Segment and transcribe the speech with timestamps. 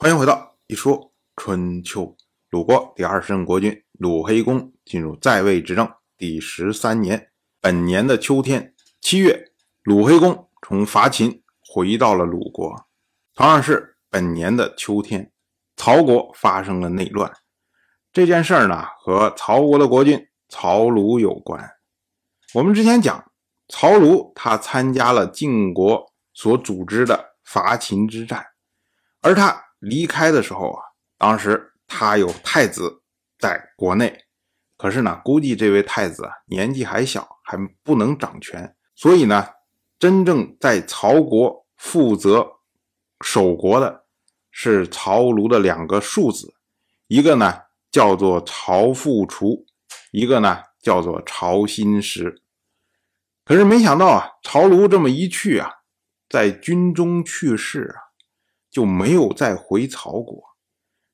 [0.00, 2.16] 欢迎回到一说春秋。
[2.50, 9.50] 鲁国第二十任国君鲁黑公进入在位执政第十三年，本年的秋天七月，
[9.82, 12.86] 鲁黑公从伐秦回到了鲁国。
[13.34, 15.32] 同样是本年的秋天，
[15.74, 17.32] 曹国发生了内乱。
[18.12, 21.68] 这件事儿呢，和曹国的国君曹鲁有关。
[22.54, 23.32] 我们之前讲，
[23.66, 28.46] 曹鲁他参加了晋国所组织的伐秦之战，
[29.22, 30.82] 而他离开的时候啊，
[31.16, 33.02] 当时他有太子
[33.38, 34.24] 在国内，
[34.76, 39.46] 可是呢，估计这位太子啊年纪还小，还不能掌权，所以呢，
[39.98, 42.46] 真正在曹国负责
[43.24, 44.04] 守国的
[44.50, 46.54] 是曹庐的两个庶子，
[47.06, 49.64] 一个呢叫做曹复除，
[50.12, 50.62] 一个呢。
[50.80, 52.40] 叫做曹新石，
[53.44, 55.68] 可是没想到啊，曹庐这么一去啊，
[56.30, 58.07] 在军中去世啊，
[58.78, 60.40] 就没有再回曹国。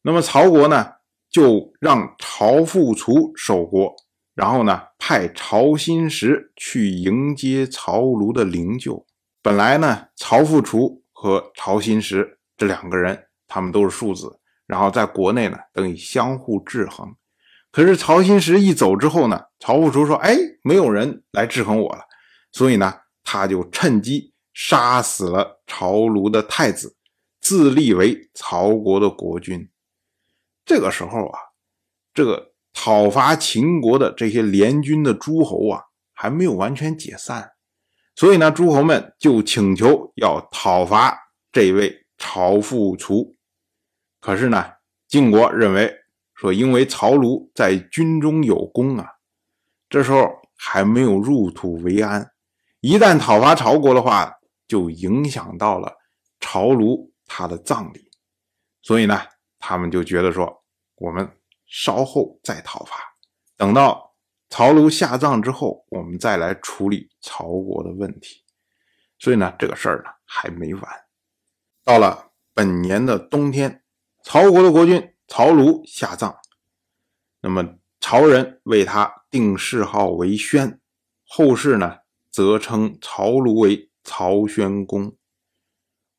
[0.02, 0.86] 那么曹国呢，
[1.30, 3.96] 就让曹复除守国，
[4.34, 9.06] 然后呢，派曹新石去迎接曹庐的灵柩。
[9.40, 17.16] 本来呢，曹复除和曹新石这两个人，他们都是庶子，然后在国内呢，等于相互制衡。
[17.72, 22.02] 可是曹新石一走之后呢，曹复除说：“哎，没有人来制衡我了。”
[22.52, 26.94] 所以呢，他就趁机杀死了曹庐的太子，
[27.44, 29.68] 自立为曹国的国君。
[30.64, 31.38] 这个时候啊，
[32.12, 37.52] 这个讨伐秦国的这些联军的诸侯啊，还没有完全解散，
[38.16, 41.16] 所以呢，诸侯们就请求要讨伐
[41.52, 43.36] 这位曹复楚。
[44.20, 44.64] 可是呢，
[45.06, 46.00] 晋国认为。
[46.36, 49.06] 说，因为曹庐在军中有功啊，
[49.88, 52.28] 这时候还没有入土为安，
[52.80, 54.32] 一旦讨伐曹国的话，
[54.66, 55.92] 就影响到了
[56.40, 58.08] 曹庐他的葬礼，
[58.80, 59.20] 所以呢，
[59.58, 61.28] 他们就觉得说，我们
[61.66, 62.94] 稍后再讨伐，
[63.56, 64.14] 等到
[64.48, 68.44] 曹庐下葬之后，我们再来处理曹国的问题。
[69.18, 70.84] 所以呢，这个事儿呢还没完。
[71.82, 73.82] 到了本年的冬天，
[74.22, 75.10] 曹国的国君。
[75.26, 76.36] 曹庐下葬，
[77.40, 80.78] 那么曹人为他定谥号为宣，
[81.26, 81.96] 后世呢
[82.30, 85.16] 则称曹庐为曹宣公。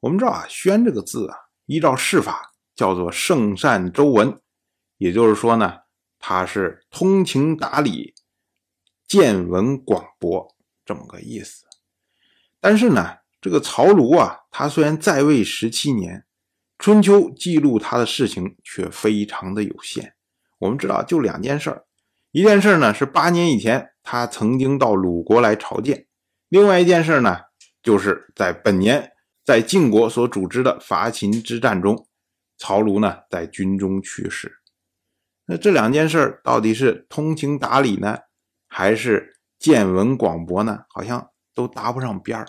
[0.06, 1.36] 我们知道啊，宣这个字啊，
[1.66, 4.40] 依照谥法叫做圣善周文，
[4.98, 5.80] 也就是说呢，
[6.20, 8.14] 他是通情达理、
[9.08, 10.56] 见闻广博
[10.86, 11.66] 这么个意思。
[12.62, 16.24] 但是呢，这个曹庐啊，他虽然在位十七年。
[16.78, 20.14] 春秋记录他的事情却非常的有限。
[20.60, 21.86] 我们知道，就两件事儿，
[22.32, 26.06] 一件事呢是八年以前他曾经到鲁国来朝见，
[26.50, 27.40] 另外一件事呢
[27.82, 29.14] 就是在本年
[29.46, 32.08] 在晋国所组织的伐秦之战中，
[32.58, 34.58] 曹庐呢在军中去世。
[35.46, 38.18] 那这两件事到底是通情达理呢，
[38.68, 40.86] 还是见闻广博呢？
[40.90, 42.48] 好像都搭不上边儿。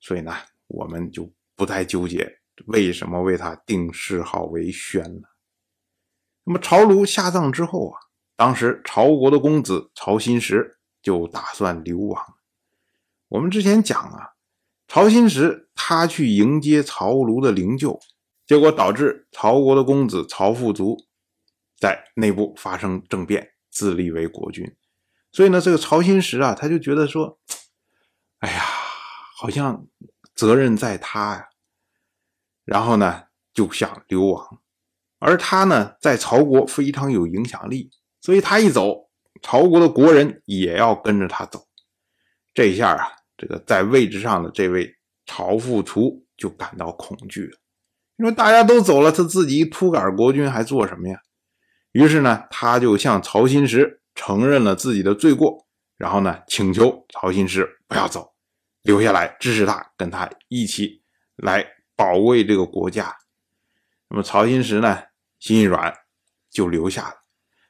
[0.00, 0.34] 所以呢，
[0.66, 2.40] 我们就不再纠结。
[2.66, 5.28] 为什么为他定谥号为宣了？
[6.42, 8.00] 那么曹庐下葬之后啊，
[8.34, 12.20] 当时曹国的公子曹新石就打算流亡。
[13.28, 14.33] 我们之前讲啊，
[14.86, 17.98] 曹新石他去迎接曹庐的灵柩，
[18.46, 20.96] 结果导致曹国的公子曹富卒
[21.78, 24.76] 在内部发生政变，自立为国君。
[25.32, 27.38] 所以呢，这个曹新石啊，他就觉得说，
[28.38, 28.62] 哎呀，
[29.36, 29.86] 好像
[30.34, 31.48] 责任在他呀。
[32.64, 34.60] 然后呢，就想流亡，
[35.18, 37.90] 而他呢，在曹国非常有影响力，
[38.20, 39.10] 所以他一走，
[39.42, 41.66] 曹国的国人也要跟着他走。
[42.54, 43.12] 这一下啊，
[43.44, 44.90] 这个在位置上的这位
[45.26, 47.58] 曹复除就感到恐惧了，
[48.16, 51.20] 因为大家都走了，他自己秃杆国君还做什么呀？
[51.92, 55.66] 于是呢，他就向曹新石承认了自己的罪过，
[55.98, 58.32] 然后呢，请求曹新石不要走，
[58.82, 61.02] 留下来支持他，跟他一起
[61.36, 61.66] 来。
[61.96, 63.14] 保卫这个国家，
[64.10, 64.98] 那么曹新石呢，
[65.38, 65.94] 心一软，
[66.50, 67.14] 就留下了。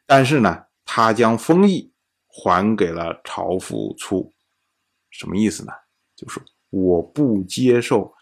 [0.06, 1.92] 但是呢，他将封邑
[2.26, 4.32] 还给了曹复初，
[5.14, 5.72] 什么意思呢？
[6.16, 6.40] 就是
[6.70, 8.12] 我不接受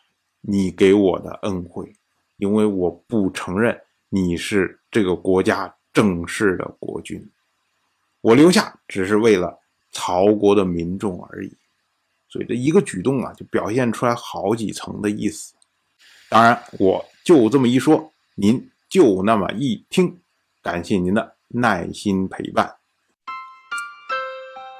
[0.42, 1.90] 你给我的恩惠，
[2.36, 3.80] 因为我不承认
[4.10, 7.26] 你是这个国家正式的国君。
[8.20, 9.58] 我留下只是为了
[9.90, 11.56] 曹国的民众而已。
[12.28, 15.54] 所以这一个举动啊，就表现出来好几层的意思。
[16.28, 20.18] 当然，我就这么一说，您就那么一听。
[20.62, 22.81] 感谢您的耐心陪伴。